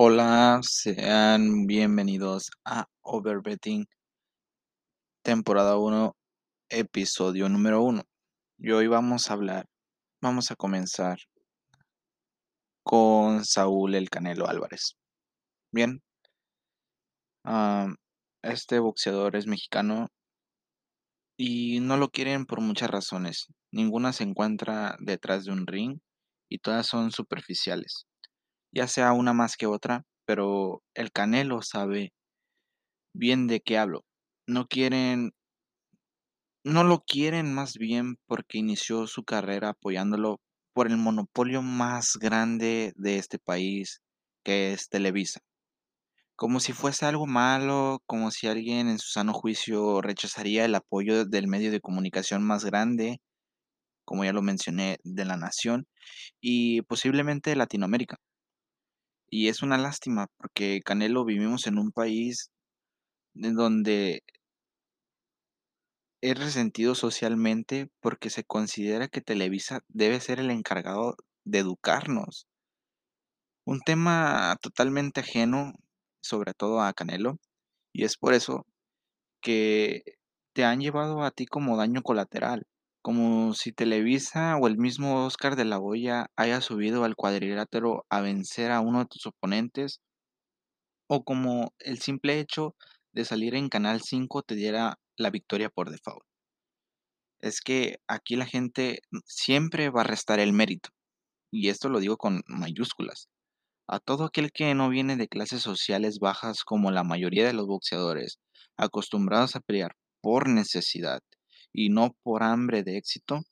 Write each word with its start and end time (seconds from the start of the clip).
Hola, 0.00 0.60
sean 0.62 1.66
bienvenidos 1.66 2.52
a 2.64 2.86
Overbetting, 3.02 3.84
temporada 5.24 5.76
1, 5.76 6.14
episodio 6.68 7.48
número 7.48 7.82
1. 7.82 8.02
Y 8.58 8.70
hoy 8.70 8.86
vamos 8.86 9.28
a 9.28 9.32
hablar, 9.32 9.66
vamos 10.22 10.52
a 10.52 10.54
comenzar 10.54 11.18
con 12.84 13.44
Saúl 13.44 13.96
El 13.96 14.08
Canelo 14.08 14.46
Álvarez. 14.46 14.94
Bien, 15.72 16.00
este 18.42 18.78
boxeador 18.78 19.34
es 19.34 19.48
mexicano 19.48 20.10
y 21.36 21.80
no 21.80 21.96
lo 21.96 22.10
quieren 22.10 22.46
por 22.46 22.60
muchas 22.60 22.88
razones. 22.88 23.48
Ninguna 23.72 24.12
se 24.12 24.22
encuentra 24.22 24.96
detrás 25.00 25.44
de 25.44 25.50
un 25.50 25.66
ring 25.66 25.98
y 26.48 26.58
todas 26.58 26.86
son 26.86 27.10
superficiales, 27.10 28.06
ya 28.72 28.88
sea 28.88 29.12
una 29.12 29.32
más 29.32 29.56
que 29.56 29.66
otra, 29.66 30.04
pero 30.26 30.82
el 30.94 31.12
Canelo 31.12 31.62
sabe 31.62 32.12
bien 33.14 33.46
de 33.46 33.60
qué 33.60 33.78
hablo. 33.78 34.04
No 34.46 34.66
quieren 34.66 35.32
no 36.64 36.84
lo 36.84 37.00
quieren 37.04 37.52
más 37.54 37.74
bien 37.78 38.16
porque 38.26 38.58
inició 38.58 39.06
su 39.06 39.24
carrera 39.24 39.70
apoyándolo 39.70 40.40
por 40.72 40.86
el 40.88 40.96
monopolio 40.96 41.62
más 41.62 42.16
grande 42.20 42.92
de 42.96 43.16
este 43.18 43.38
país, 43.38 44.00
que 44.44 44.72
es 44.72 44.88
Televisa. 44.88 45.40
Como 46.36 46.60
si 46.60 46.72
fuese 46.72 47.06
algo 47.06 47.26
malo, 47.26 48.02
como 48.06 48.30
si 48.30 48.46
alguien 48.46 48.88
en 48.88 48.98
su 48.98 49.10
sano 49.10 49.34
juicio 49.34 50.00
rechazaría 50.00 50.64
el 50.64 50.74
apoyo 50.74 51.24
del 51.26 51.48
medio 51.48 51.70
de 51.70 51.80
comunicación 51.80 52.42
más 52.44 52.64
grande, 52.64 53.20
como 54.04 54.24
ya 54.24 54.32
lo 54.32 54.42
mencioné, 54.42 54.98
de 55.04 55.24
la 55.26 55.36
nación 55.36 55.86
y 56.40 56.82
posiblemente 56.82 57.56
Latinoamérica. 57.56 58.18
Y 59.30 59.48
es 59.48 59.62
una 59.62 59.76
lástima 59.78 60.26
porque 60.38 60.80
Canelo 60.84 61.24
vivimos 61.24 61.66
en 61.66 61.78
un 61.78 61.92
país 61.92 62.50
en 63.34 63.54
donde 63.54 64.22
es 66.22 66.38
resentido 66.38 66.94
socialmente 66.94 67.90
porque 68.00 68.30
se 68.30 68.44
considera 68.44 69.08
que 69.08 69.20
Televisa 69.20 69.80
debe 69.88 70.20
ser 70.20 70.40
el 70.40 70.50
encargado 70.50 71.16
de 71.44 71.58
educarnos. 71.60 72.46
Un 73.64 73.80
tema 73.80 74.56
totalmente 74.62 75.20
ajeno, 75.20 75.74
sobre 76.22 76.54
todo 76.54 76.80
a 76.80 76.92
Canelo, 76.94 77.38
y 77.92 78.04
es 78.04 78.16
por 78.16 78.34
eso 78.34 78.66
que 79.42 80.02
te 80.54 80.64
han 80.64 80.80
llevado 80.80 81.22
a 81.22 81.30
ti 81.30 81.46
como 81.46 81.76
daño 81.76 82.02
colateral, 82.02 82.66
como 83.02 83.54
si 83.54 83.72
Televisa 83.72 84.56
o 84.56 84.66
el 84.66 84.76
mismo 84.76 85.24
Oscar 85.24 85.56
de 85.56 85.64
la 85.64 85.78
Hoya 85.78 86.30
haya 86.36 86.60
subido 86.60 87.04
al 87.04 87.16
cuadrilátero 87.16 88.04
a 88.10 88.20
vencer 88.20 88.70
a 88.70 88.80
uno 88.80 89.00
de 89.00 89.06
tus 89.06 89.26
oponentes, 89.26 90.00
o 91.08 91.24
como 91.24 91.72
el 91.78 92.00
simple 92.00 92.40
hecho 92.40 92.74
de 93.12 93.24
salir 93.24 93.54
en 93.54 93.68
Canal 93.68 94.02
5 94.02 94.42
te 94.42 94.54
diera 94.54 94.98
la 95.16 95.30
victoria 95.30 95.70
por 95.70 95.90
default. 95.90 96.24
Es 97.40 97.60
que 97.60 97.98
aquí 98.08 98.36
la 98.36 98.46
gente 98.46 99.00
siempre 99.24 99.90
va 99.90 100.02
a 100.02 100.04
restar 100.04 100.40
el 100.40 100.52
mérito, 100.52 100.90
y 101.52 101.68
esto 101.68 101.88
lo 101.88 102.00
digo 102.00 102.16
con 102.16 102.42
mayúsculas. 102.46 103.28
A 103.86 104.00
todo 104.00 104.24
aquel 104.24 104.52
que 104.52 104.74
no 104.74 104.90
viene 104.90 105.16
de 105.16 105.28
clases 105.28 105.62
sociales 105.62 106.18
bajas 106.18 106.62
como 106.64 106.90
la 106.90 107.04
mayoría 107.04 107.46
de 107.46 107.54
los 107.54 107.66
boxeadores, 107.66 108.38
acostumbrados 108.76 109.56
a 109.56 109.60
pelear 109.60 109.96
por 110.20 110.48
necesidad 110.48 111.22
y 111.78 111.90
no 111.90 112.16
por 112.24 112.42
hambre 112.42 112.82
de 112.82 112.96
éxito, 112.96 113.42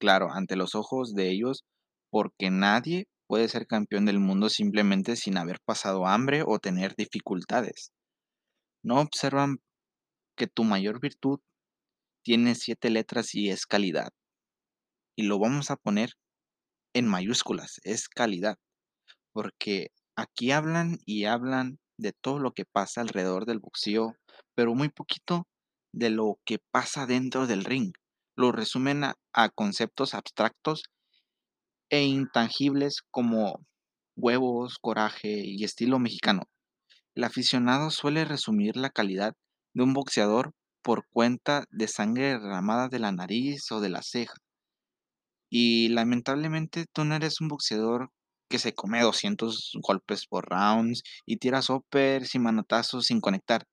claro, 0.00 0.32
ante 0.32 0.56
los 0.56 0.74
ojos 0.74 1.14
de 1.14 1.30
ellos, 1.30 1.64
porque 2.10 2.50
nadie 2.50 3.06
puede 3.28 3.46
ser 3.48 3.68
campeón 3.68 4.04
del 4.04 4.18
mundo 4.18 4.48
simplemente 4.48 5.14
sin 5.14 5.38
haber 5.38 5.60
pasado 5.64 6.08
hambre 6.08 6.42
o 6.44 6.58
tener 6.58 6.96
dificultades. 6.96 7.92
No 8.82 9.00
observan 9.00 9.58
que 10.36 10.48
tu 10.48 10.64
mayor 10.64 11.00
virtud 11.00 11.38
tiene 12.24 12.56
siete 12.56 12.90
letras 12.90 13.32
y 13.32 13.50
es 13.50 13.64
calidad. 13.64 14.10
Y 15.16 15.28
lo 15.28 15.38
vamos 15.38 15.70
a 15.70 15.76
poner 15.76 16.14
en 16.94 17.06
mayúsculas, 17.06 17.80
es 17.84 18.08
calidad 18.08 18.58
porque 19.32 19.92
aquí 20.16 20.50
hablan 20.50 20.98
y 21.06 21.26
hablan 21.26 21.78
de 21.96 22.12
todo 22.12 22.40
lo 22.40 22.50
que 22.50 22.64
pasa 22.64 23.02
alrededor 23.02 23.46
del 23.46 23.60
boxeo, 23.60 24.16
pero 24.56 24.74
muy 24.74 24.88
poquito 24.88 25.46
de 25.92 26.10
lo 26.10 26.38
que 26.44 26.58
pasa 26.70 27.06
dentro 27.06 27.46
del 27.46 27.64
ring. 27.64 27.92
Lo 28.36 28.52
resumen 28.52 29.04
a, 29.04 29.48
conceptos 29.50 30.14
abstractos 30.14 30.84
e 31.90 32.04
intangibles 32.04 33.02
como 33.10 33.64
huevos, 34.16 34.78
coraje 34.80 35.42
y 35.44 35.64
estilo 35.64 35.98
mexicano. 35.98 36.44
El 37.14 37.24
aficionado 37.24 37.90
suele 37.90 38.24
resumir 38.24 38.76
la 38.76 38.90
calidad 38.90 39.34
de 39.74 39.82
un 39.82 39.92
boxeador 39.92 40.52
por 40.82 41.06
cuenta 41.12 41.64
de 41.70 41.88
sangre 41.88 42.38
derramada 42.38 42.88
de 42.88 42.98
la 42.98 43.12
nariz 43.12 43.70
o 43.70 43.80
de 43.80 43.90
la 43.90 44.02
ceja. 44.02 44.34
Y 45.50 45.88
lamentablemente 45.90 46.86
tú 46.92 47.04
no 47.04 47.14
eres 47.14 47.40
un 47.40 47.48
boxeador 47.48 48.10
que 48.48 48.58
se 48.58 48.74
come 48.74 49.02
200 49.02 49.72
golpes 49.82 50.26
por 50.26 50.46
rounds 50.48 51.02
y 51.26 51.36
tira 51.36 51.62
soppers 51.62 52.34
y 52.34 52.38
manotazos 52.38 53.06
sin 53.06 53.20
conectar. 53.20 53.64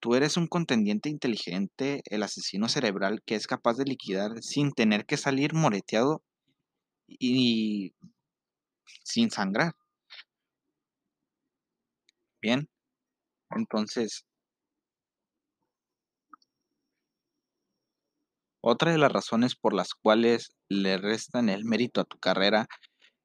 Tú 0.00 0.14
eres 0.16 0.36
un 0.36 0.48
contendiente 0.48 1.08
inteligente, 1.08 2.02
el 2.06 2.24
asesino 2.24 2.68
cerebral 2.68 3.22
que 3.24 3.36
es 3.36 3.46
capaz 3.46 3.76
de 3.76 3.84
liquidar 3.84 4.42
sin 4.42 4.72
tener 4.72 5.06
que 5.06 5.16
salir 5.16 5.54
moreteado 5.54 6.22
y 7.08 7.94
sin 9.04 9.30
sangrar. 9.30 9.74
Bien, 12.42 12.68
entonces, 13.50 14.24
otra 18.60 18.92
de 18.92 18.98
las 18.98 19.10
razones 19.10 19.56
por 19.56 19.74
las 19.74 19.94
cuales 19.94 20.50
le 20.68 20.96
restan 20.98 21.48
el 21.48 21.64
mérito 21.64 22.00
a 22.00 22.04
tu 22.04 22.18
carrera 22.18 22.68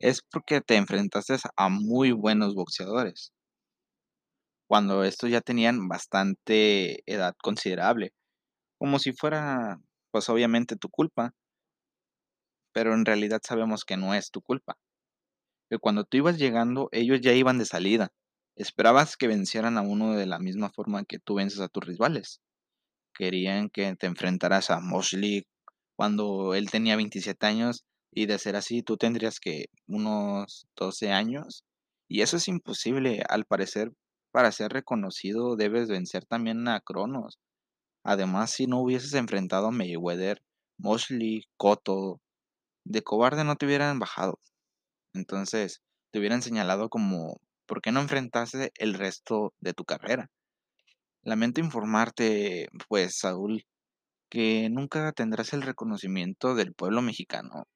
es 0.00 0.22
porque 0.30 0.60
te 0.62 0.76
enfrentaste 0.76 1.36
a 1.56 1.68
muy 1.70 2.12
buenos 2.12 2.54
boxeadores, 2.54 3.32
cuando 4.66 5.04
estos 5.04 5.30
ya 5.30 5.40
tenían 5.40 5.88
bastante 5.88 7.02
edad 7.10 7.34
considerable, 7.42 8.12
como 8.78 8.98
si 8.98 9.12
fuera, 9.12 9.78
pues 10.10 10.28
obviamente 10.28 10.76
tu 10.76 10.88
culpa, 10.90 11.34
pero 12.72 12.92
en 12.94 13.04
realidad 13.04 13.40
sabemos 13.42 13.84
que 13.84 13.96
no 13.96 14.14
es 14.14 14.30
tu 14.30 14.42
culpa. 14.42 14.76
Que 15.70 15.78
cuando 15.78 16.04
tú 16.04 16.18
ibas 16.18 16.38
llegando, 16.38 16.88
ellos 16.92 17.20
ya 17.20 17.32
iban 17.32 17.58
de 17.58 17.66
salida. 17.66 18.10
Esperabas 18.56 19.16
que 19.16 19.28
vencieran 19.28 19.78
a 19.78 19.82
uno 19.82 20.14
de 20.14 20.26
la 20.26 20.38
misma 20.38 20.70
forma 20.70 21.04
que 21.04 21.18
tú 21.18 21.36
vences 21.36 21.60
a 21.60 21.68
tus 21.68 21.84
rivales. 21.84 22.40
Querían 23.14 23.70
que 23.70 23.94
te 23.96 24.06
enfrentaras 24.06 24.70
a 24.70 24.80
Mosley 24.80 25.46
cuando 25.96 26.54
él 26.54 26.70
tenía 26.70 26.96
27 26.96 27.46
años 27.46 27.84
y 28.12 28.26
de 28.26 28.38
ser 28.38 28.56
así, 28.56 28.82
tú 28.82 28.96
tendrías 28.96 29.40
que 29.40 29.66
unos 29.86 30.66
12 30.76 31.10
años. 31.12 31.64
Y 32.08 32.22
eso 32.22 32.36
es 32.36 32.48
imposible. 32.48 33.22
Al 33.28 33.44
parecer, 33.44 33.92
para 34.34 34.52
ser 34.52 34.72
reconocido, 34.72 35.54
debes 35.56 35.88
vencer 35.88 36.26
también 36.26 36.66
a 36.68 36.80
Cronos. 36.80 37.38
Además, 38.04 38.50
si 38.50 38.66
no 38.66 38.80
hubieses 38.80 39.14
enfrentado 39.14 39.68
a 39.68 39.70
Mayweather, 39.70 40.42
Mosley, 40.78 41.44
Cotto, 41.56 42.20
de 42.84 43.02
cobarde 43.02 43.44
no 43.44 43.56
te 43.56 43.66
hubieran 43.66 44.00
bajado. 44.00 44.40
Entonces, 45.14 45.82
te 46.10 46.18
hubieran 46.18 46.42
señalado 46.42 46.88
como, 46.90 47.40
¿por 47.66 47.80
qué 47.80 47.92
no 47.92 48.00
enfrentaste 48.00 48.72
el 48.78 48.94
resto 48.94 49.54
de 49.60 49.74
tu 49.74 49.84
carrera? 49.84 50.30
Lamento 51.22 51.60
informarte, 51.60 52.68
pues, 52.88 53.18
Saúl, 53.18 53.64
que 54.30 54.68
nunca 54.70 55.12
tendrás 55.12 55.52
el 55.52 55.62
reconocimiento 55.62 56.54
del 56.56 56.74
pueblo 56.74 57.02
mexicano 57.02 57.66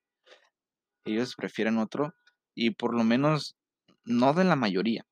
ellos 1.08 1.34
prefieren 1.36 1.78
otro 1.78 2.14
y 2.54 2.70
por 2.70 2.94
lo 2.94 3.04
menos 3.04 3.56
no 4.04 4.34
de 4.34 4.44
la 4.44 4.56
mayoría. 4.56 5.07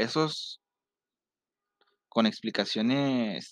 Esos 0.00 0.62
con 2.08 2.24
explicaciones 2.24 3.50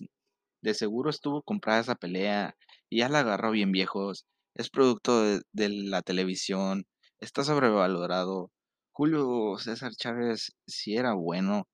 de 0.63 0.73
seguro 0.73 1.11
estuvo 1.11 1.43
comprada 1.43 1.81
esa 1.81 1.95
pelea 1.95 2.57
y 2.89 3.01
ya 3.01 3.11
la 3.11 3.21
agarró 3.21 3.51
bien 3.51 3.71
viejos. 3.71 4.25
Es 4.55 4.71
producto 4.71 5.23
de, 5.23 5.43
la 5.69 6.01
televisión, 6.01 6.87
está 7.21 7.45
sobrevalorado. 7.45 8.51
Julio 8.93 9.59
César 9.59 9.93
Chávez 9.95 10.53
sí 10.67 10.97
era 10.97 11.13
bueno, 11.13 11.69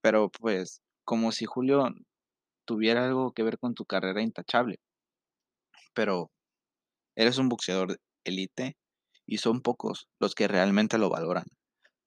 pero 0.00 0.30
pues 0.30 0.80
como 1.04 1.30
si 1.30 1.44
Julio 1.44 1.84
tuviera 2.64 3.04
algo 3.04 3.32
que 3.32 3.42
ver 3.42 3.58
con 3.58 3.74
tu 3.74 3.84
carrera 3.84 4.22
intachable. 4.22 4.78
Pero 5.92 6.30
eres 7.14 7.36
un 7.36 7.50
boxeador 7.50 7.98
elite 8.24 8.78
y 9.26 9.36
son 9.36 9.60
pocos 9.60 10.08
los 10.18 10.34
que 10.34 10.48
realmente 10.48 10.96
lo 10.96 11.10
valoran. 11.10 11.44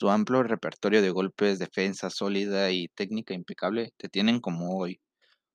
Tu 0.01 0.09
amplio 0.09 0.41
repertorio 0.41 0.99
de 1.03 1.11
golpes, 1.11 1.59
defensa 1.59 2.09
sólida 2.09 2.71
y 2.71 2.87
técnica 2.87 3.35
impecable 3.35 3.93
te 3.97 4.09
tienen 4.09 4.39
como 4.39 4.75
hoy, 4.75 4.99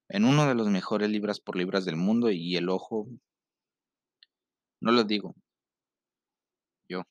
en 0.08 0.25
uno 0.25 0.46
de 0.46 0.54
los 0.54 0.69
mejores 0.69 1.10
libras 1.10 1.40
por 1.40 1.56
libras 1.56 1.84
del 1.84 1.96
mundo 1.96 2.31
y 2.31 2.54
el 2.54 2.69
ojo, 2.69 3.08
no 4.81 4.93
lo 4.93 5.02
digo 5.02 5.34
yo, 6.88 7.02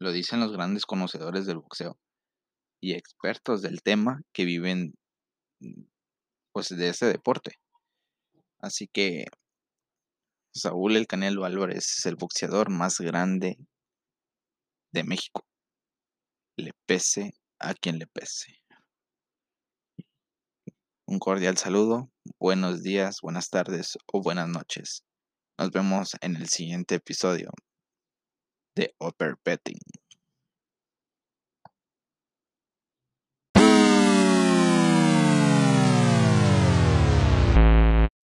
lo 0.00 0.12
dicen 0.12 0.40
los 0.40 0.52
grandes 0.52 0.86
conocedores 0.86 1.44
del 1.44 1.58
boxeo 1.58 1.98
y 2.80 2.94
expertos 2.94 3.60
del 3.60 3.82
tema 3.82 4.22
que 4.32 4.46
viven 4.46 4.94
mm, 5.60 5.82
pues 6.52 6.70
de 6.70 6.88
ese 6.88 7.04
deporte. 7.04 7.56
Así 8.60 8.88
que 8.88 9.26
Saúl 10.54 10.96
El 10.96 11.06
Canelo 11.06 11.44
Álvarez 11.44 11.98
es 11.98 12.06
el 12.06 12.16
boxeador 12.16 12.70
más 12.70 12.98
grande 12.98 13.58
de 14.90 15.04
México. 15.04 15.44
Pese 16.92 17.32
a 17.58 17.72
quien 17.72 17.98
le 17.98 18.06
pese. 18.06 18.60
Un 21.06 21.18
cordial 21.18 21.56
saludo, 21.56 22.10
buenos 22.38 22.82
días, 22.82 23.20
buenas 23.22 23.48
tardes 23.48 23.96
o 24.12 24.20
buenas 24.20 24.46
noches. 24.46 25.02
Nos 25.58 25.70
vemos 25.70 26.10
en 26.20 26.36
el 26.36 26.50
siguiente 26.50 26.96
episodio 26.96 27.48
de 28.76 28.94
Upper 29.00 29.38
Petting. 29.42 29.78